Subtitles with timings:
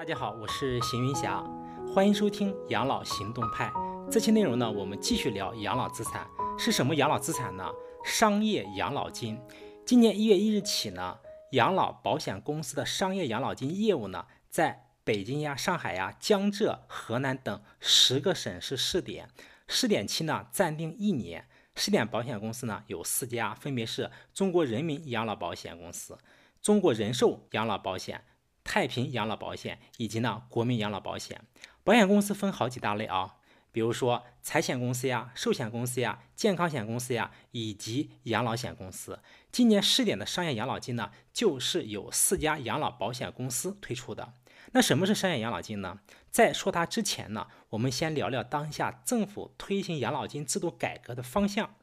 [0.00, 1.44] 大家好，我是邢云霞，
[1.92, 3.70] 欢迎收听养老行动派。
[4.10, 6.26] 这期内容呢，我们继续聊养老资产
[6.58, 6.94] 是什么？
[6.94, 7.70] 养老资产呢？
[8.02, 9.38] 商业养老金。
[9.84, 11.18] 今年一月一日起呢，
[11.50, 19.28] 养老保险公司的商业养老金业务呢，在北京呀、上海呀、江浙、河南等十个省市试点，
[19.68, 21.46] 试点期呢暂定一年。
[21.74, 26.16] 试点保险公司呢有四家，分别是中国人民养老保险公司、
[26.62, 28.24] 中国人寿养老保险。
[28.62, 31.42] 太平养老保险以及呢国民养老保险，
[31.82, 33.36] 保险公司分好几大类啊，
[33.72, 39.20] 比如说财险公司呀、寿险公司呀、健康险公司呀，以及养老险公司。
[39.50, 44.34] 今年试点的商业养老金呢，就是有四家养老保险公司推出的。
[44.72, 46.00] 那什么是商业养老金呢？
[46.30, 51.74] 在说它之前呢，我们先聊聊当下政府推行养老金制度改革的方向。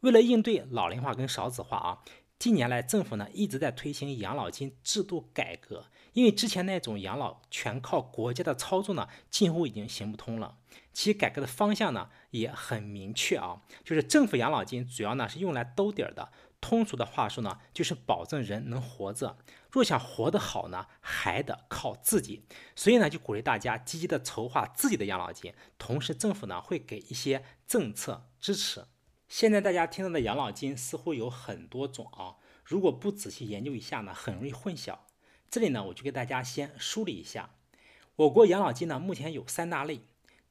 [0.00, 2.02] 为了应对老龄化跟少子化啊。
[2.42, 10.58] 近年来，政府呢一直在推行养老金制度改革，因为之前那种养老全靠国家的操作呢，近乎已经行不通了。
[10.92, 16.32] 其改革的方向呢也很明确啊，就是政府养老金主要呢是用来兜底儿的。
[16.60, 19.38] 通俗的话说呢，就是保证人能活着。
[19.70, 22.44] 若想活得好呢，还得靠自己。
[22.74, 28.84] 所以呢，就鼓励大家积极的筹划自己的养老金，同时政府呢会给一些政策支持。
[29.32, 34.98] 现在大家听到的养老金似乎有很多种啊，如果不仔细研究一下呢，很容易混淆。
[35.48, 37.54] 这里呢，我就给大家先梳理一下。
[38.16, 40.02] 我国养老金呢，目前有三大类：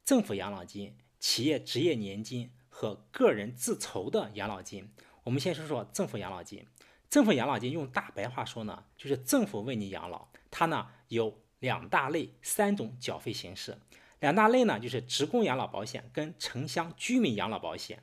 [0.04, 4.92] 政府养老金、企业职业年金和个人自筹的养老金。
[5.26, 6.66] 我们先说说政府养老金。
[7.08, 10.30] 政府养老金用大白话说呢，就是政府为你养老。
[10.50, 13.78] 它呢有两大类、三种缴费形式。
[14.20, 18.02] 两大类呢，就是职工养老保险跟城乡居民养老保险。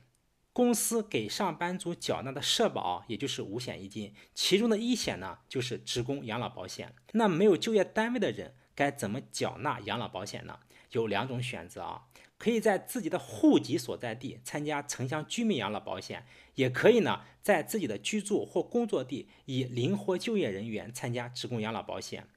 [0.59, 6.93] 公司给上班族缴纳的社保，也就是五险一金，其中的一险呢，就是职工养老保险。
[7.13, 10.59] 那没有就业单位的人该怎么缴纳养老保险呢？
[10.91, 12.07] 有两种选择啊，
[12.37, 16.25] 可以在自己的户籍所在地参加城乡居民养老保险，
[16.55, 22.27] 也可以呢，在自己的居住或工作地以灵活就业人员参加职工养老保险。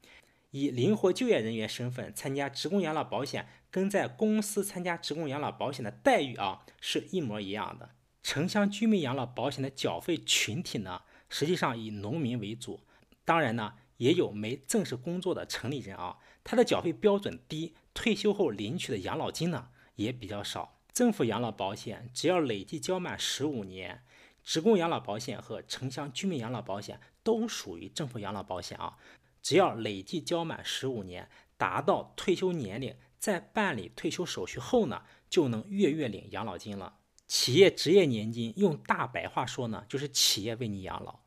[0.53, 7.91] 以灵活就业人员身份参加职工养老保险，跟在公司参加职工养老保险的待遇啊，是一模一样的。
[8.23, 12.81] 城乡居民养老保险的缴费群体呢，实际上以农民为主，
[13.25, 20.79] 当然呢，也有没正式工作的城里人啊，他的缴费标准低，退休后领取的养老金呢也比较少。
[20.93, 24.05] 政府养老保险只要累计交满十五年，
[24.45, 28.97] 职工养老保险和城乡居民养老保险都属于政府养老保险啊，
[29.43, 36.99] 只要累计交满十五年，达到退休年龄，在办理退休手续后呢，就能月月领养老金了。
[37.33, 41.21] 企业职业年金用大白话说呢，就是企业为你养老。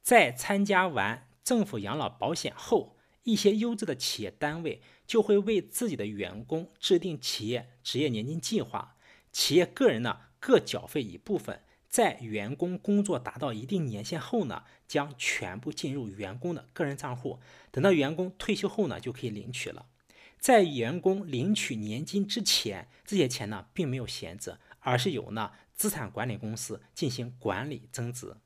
[0.00, 8.96] 在参加完政府养老保险后，一些优质的企业单位就会为自己的员工制定企业职业年金计划。
[9.30, 17.40] 企业个人呢各缴费一部分，在员工工作达到一定年限后呢，将全部进入员工的个人账户。
[17.70, 19.84] 等到员工退休后呢，就可以领取了。
[20.38, 24.58] 在员工领取年金之前，这些钱呢并没有闲着。
[24.82, 28.36] 而是由呢资产管理公司进行管理增值。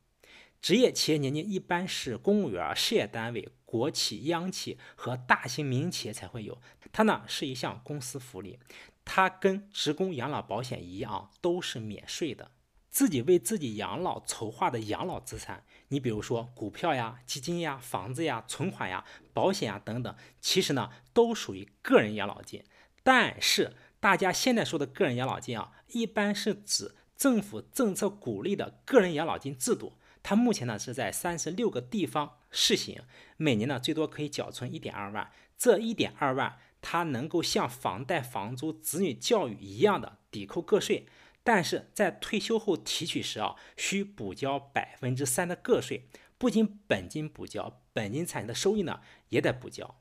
[0.62, 6.60] 职业企业年金一般是公务员、事业单位、国企、央企和大型民营企业才会有。
[6.92, 8.58] 它呢是一项公司福利，
[9.04, 12.50] 它跟职工养老保险一样，都是免税的。
[12.90, 19.04] 自己为自己养老筹划的养老资产，你比如说股票呀、基金呀、房子呀、存款呀、
[19.34, 22.64] 保险呀等等，其实呢都属于个人养老金，
[23.02, 23.74] 但是。
[23.98, 29.94] 大家现在说的个人养老金啊，一般是指政府政策鼓励的个人养老金制度。
[30.22, 33.00] 它目前呢是在三十六个地方试行，
[33.36, 35.30] 每年呢最多可以缴存一点二万。
[35.56, 41.06] 这一点二万，它能够像房贷、房租、子女教育一样的抵扣个税，
[41.44, 46.08] 但是在退休后提取时啊，需补交百分之三的个税。
[46.36, 49.94] 不仅本金补交，本金产生的收益呢也得补交。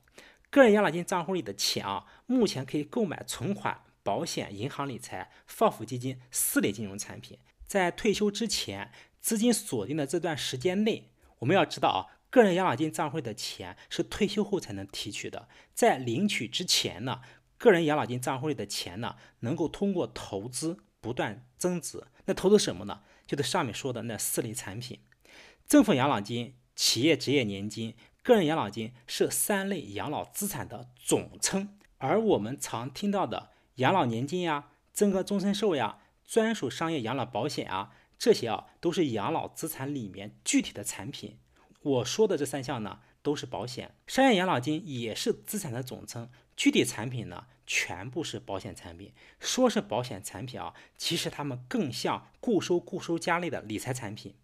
[0.50, 3.82] 个人养老金账户里的钱啊，目前可以购买存款。
[4.06, 7.36] 保险、银行理财、放付基金四类金融产品，
[7.66, 11.10] 在退休之前资金锁定的这段时间内，
[11.40, 12.00] 我们要知道啊，
[12.30, 15.48] 个人养老金账户的钱是退休后才能提取的。
[15.74, 17.20] 在领取之前呢，
[17.58, 22.04] 个人养老金账户里的钱呢，能够通过投资不断增值。
[22.26, 23.00] 那投资什么呢？
[23.26, 25.00] 就是上面说的那四类产品：
[25.66, 31.76] 政府养老金、企业职业年金、个人养老金是三类养老资产的总称。
[31.98, 33.50] 而我们常听到的。
[33.76, 41.38] 养老年金呀，增额终身寿呀，专属商业养老保险啊，这些啊都是养老资产里面具体的产品。
[41.82, 43.94] 我说的这三项呢，都是保险。
[44.06, 49.12] 商业养老金也是资产的总称，具体产品呢，全部是保险产品。
[49.38, 54.34] 说是保险产品啊，其实它们更像固收、固收加类的理财产品。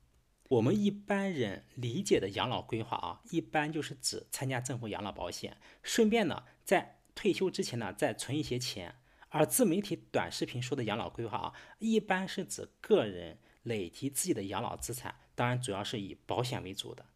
[0.50, 8.96] 我们一般人理解的养老规划啊，一般就是指参加政府养老保险，顺便呢，在退休之前呢，再存一些钱。
[9.32, 17.06] 而自媒体短视频说的养老规划啊，一般是指个人累积自己的养老资产，当然主要是以保险为主的。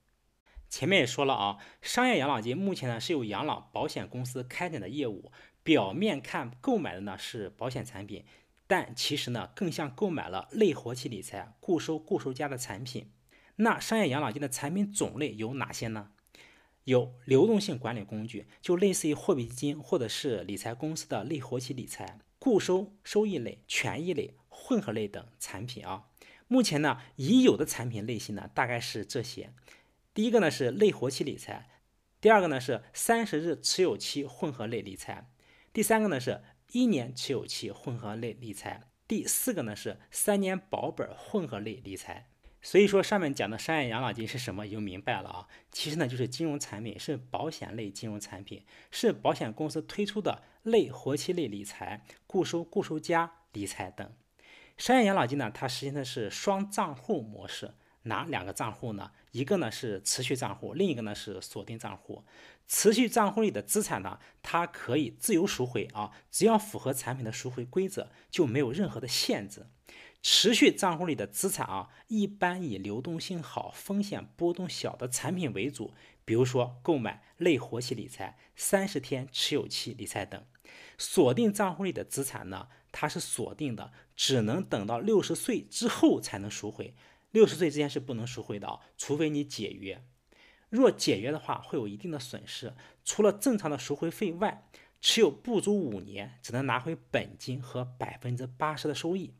[0.70, 5.30] 前面也说了啊，商业养老金目前呢是由养老保险公司开展的业务，
[5.62, 8.24] 表面看购买的呢是保险产品，
[8.66, 13.12] 但其实呢更像购买了类活期理财、固收、固收加的产品。
[13.56, 16.12] 那商业养老金的产品种类有哪些呢？
[16.86, 26.06] 有流动性管理工具，就类似于货币基金或者是理财公司的类活期理财、固收收益类、权益类、混合类等产品啊。
[26.46, 29.52] 目前呢已有的产品类型呢大概是这些。
[30.14, 31.68] 第一个呢是类活期理财，
[32.20, 35.28] 第二个呢是三十日持有期混合类理财，
[35.72, 42.28] 第三个呢是一年持有期混合类理财，第四个呢是三年保本混合类理财。
[42.66, 45.46] 所以说上面讲的商业养老金是什么，你就明白了啊。
[45.70, 54.12] 其实呢就是金融产品，是保险类金融产品，是保险公司推出的类活期类理财、固收、固收加理财等。
[54.76, 57.72] 商业养老金呢，它实行的是双账户模式。
[58.02, 59.12] 哪两个账户呢？
[59.30, 62.24] 一个呢是持续账户，另一个呢是锁定账户。
[62.66, 69.66] 持续账户里的资产呢，它可以自由赎回啊，只要符合产品的赎回规则，就没有任何的限制。
[70.28, 75.94] 持续账户里的资产啊，一般以流动性好、风险波动小的产品为主，
[76.24, 80.44] 比如说购买类活期理财、三十天持有期理财等。
[80.98, 86.96] 锁定账户里的资产呢，它是锁定的，只能等到六十岁之后才能赎回。
[87.30, 90.04] 六十岁之前是不能赎回的啊，除非你解约。
[90.68, 92.74] 若解约的话，会有一定的损失。
[93.04, 94.66] 除了正常的赎回费外，
[95.00, 99.34] 持有不足五年，只能拿回本金和百分之八十的收益；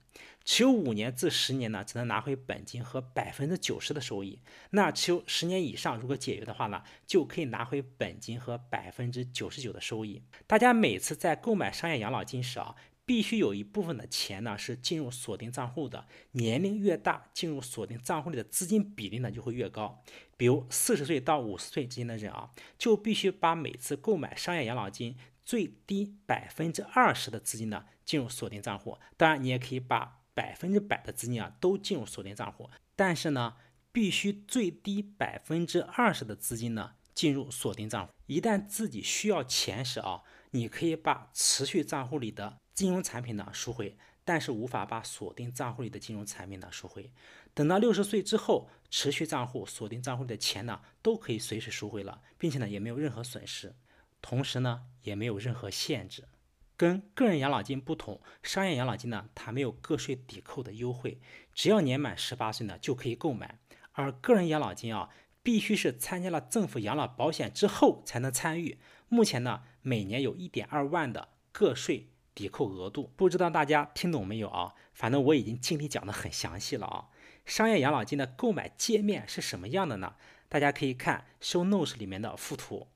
[0.47, 4.41] 持有五年至十年呢，只能拿回本金和百分之九十的收益。
[4.71, 10.23] 那持有十年以上，如果解约的话呢，就可以拿回本金和百分之九十九的收益。
[10.47, 12.75] 大家每次在购买商业养老金时啊。
[13.09, 20.03] 必须有一部分的钱呢是进入锁定账户的，年龄越大，进入锁定账户里的资金比例呢就会越高。
[20.37, 28.99] 比如四十岁到五十岁之间的人啊，就必须把每次购买商业养老金最低百分之二十的资金呢进入锁定账户。
[29.17, 33.57] 当然，你也可以把百分之百的资金啊都进入锁定账户，但是呢，
[33.91, 38.13] 必须最低百分之二十的资金呢进入锁定账户。
[38.27, 43.97] 一旦自己需要钱时啊，你可以把持续账户里的金融产品呢赎回，
[44.27, 47.11] 但是无法把锁定账户里的金融产品呢赎回。
[47.55, 53.75] 等到六十岁之后，持续账户、锁定账户里的钱呢都可以随时赎回了，并且呢也没有任何损失，
[54.21, 56.29] 同时呢也没有任何限制。
[56.77, 61.19] 跟个人养老金不同，商业养老金呢它没有个税抵扣的优惠，
[61.55, 63.59] 只要年满十八岁呢就可以购买。
[63.93, 65.09] 而个人养老金啊
[65.43, 68.79] 必须是参加了政府养老保险之后才能参与。
[69.09, 72.09] 目前呢每年有一点二万的个税。
[72.35, 74.75] 抵扣额度不知道大家听懂没有啊？
[74.93, 77.09] 反正我已经尽力讲的很详细了啊。
[77.47, 80.17] 商业养老金的购买界面是什么样的呢？
[80.51, 82.89] 大家可以看 show notes 里面的附图。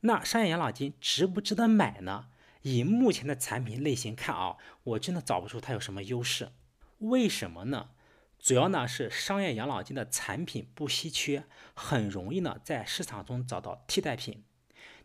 [0.00, 2.30] 那商业养老金值不值得买呢？
[2.62, 6.52] 以目前的产品类型看啊，我真的找不出它有什么优势。
[6.98, 7.90] 为什么呢？
[8.38, 14.44] 主要呢是商业养老金的产品不稀缺，很容易呢在市场中找到替代品。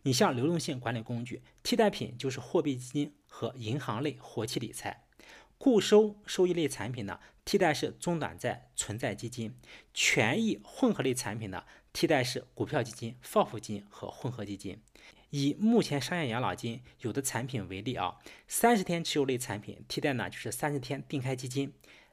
[0.02, 3.14] 你像流动性管理工具，替代品就是货币基金。
[3.38, 5.04] 和银行类活期理财、
[5.58, 9.50] 固收收益类产品呢，替代是中短债存在基金；
[9.92, 14.80] 权益混合类产品呢，替代是股票基金、FOF 基金和混合基金。
[15.30, 18.16] 以目前商业养老金有的产品为例啊，
[18.46, 21.70] 三十天持有类产品替代呢就是三十天定开基金；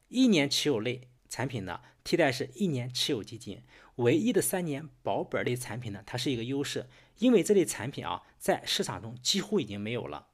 [0.10, 3.62] 一年持有类产品呢，替代是一年持有基金。
[3.98, 6.90] 唯一的三年保本类产品呢，它是一个优势，
[7.20, 10.30] 因为这类产品啊，在市场中几乎已经没有了。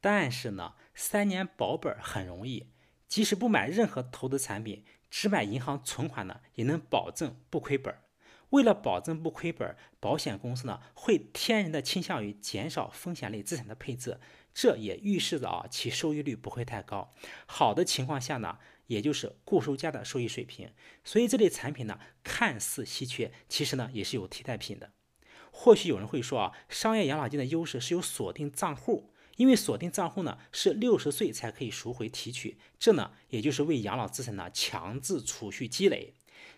[0.00, 2.68] 但是呢，三年保本很容易，
[3.06, 7.94] 即使不买任何投资产品，只买银行存款呢，也能保证不亏本。
[8.50, 14.18] 为了保证不亏本，保险公司呢会天然的倾向于减少风险类资产的配置，
[14.54, 17.10] 这也预示着啊其收益率不会太高。
[17.46, 20.72] 好的情况下呢，也就是固收加的收益水平。
[21.04, 24.92] 所以这类产品呢看似稀缺，其实呢也是有替代品的。
[25.50, 29.12] 或许有人会说啊，商业养老金的优势是有锁定账户。
[29.36, 36.14] 因为锁定账户呢是六十岁才可以赎回提取，这呢也就是为养老资产呢强制储蓄积累，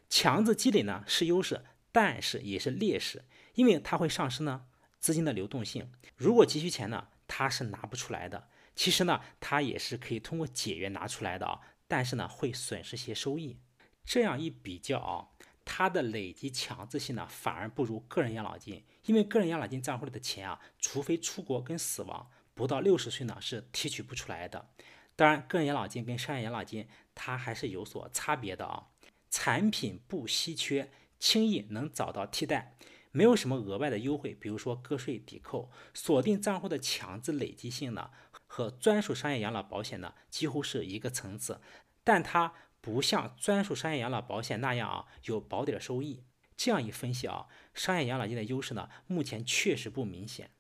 [0.09, 4.67] 强制积累呢是优势，但是也是劣势，因为它会丧失呢
[4.99, 5.91] 资金的流动性。
[6.17, 8.49] 如果急需钱呢，它是拿不出来的。
[8.77, 13.59] 其实呢，它也是可以通过解约拿出来的啊，但是呢，会损失些收益。
[14.05, 15.29] 这样一比较啊，
[15.65, 24.71] 它的累积强制性呢，反而不如个人养老金，因为个人养老金账户里的钱啊，除非出国跟死亡，不到六十岁呢是提取不出来的。
[25.17, 28.87] 当然，个人养老金跟商业养老金它还是有所差别的啊。
[29.29, 30.91] 产品不稀缺，
[31.21, 32.75] 轻易能找到替代，
[33.13, 38.11] 没有什么额外的优惠，比如说个税抵扣，锁定账户的强制累积性呢，
[38.47, 41.61] 和专属商业养老保险呢几乎是一个层次，
[42.03, 46.25] 但它不像专属商业养老保险那样啊有保底的收益。
[46.57, 50.51] 这样一分析啊，商业养老金的优势呢目前确实不明显。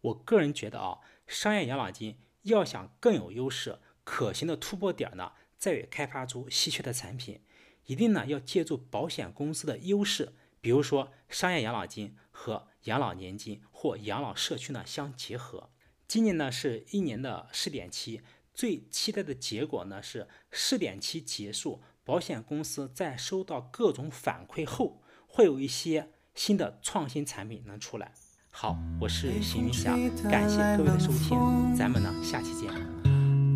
[0.00, 7.42] 我个人觉得啊，商业养老金要想更有优势，可行的突破点呢在于开发出稀缺的产品。
[7.88, 15.70] 一定呢要借助保险公司的优势，比如说商业养老金和养老年金或养老社区呢相结合。
[16.06, 18.20] 今年呢是一年的试点期，
[18.52, 28.12] 最期待的结果呢是试点期结束，保险公司在收到各种反馈后，会有一些新的创新产品能出来。
[28.50, 29.96] 好，我是邢云霞，
[30.30, 32.70] 感谢各位的收听，咱们呢下期见。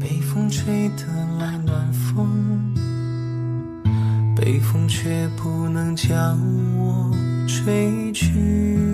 [0.00, 1.06] 北风吹得
[1.38, 2.91] 来暖风。
[4.44, 6.36] 北风却不能将
[6.76, 7.08] 我
[7.46, 8.91] 吹去。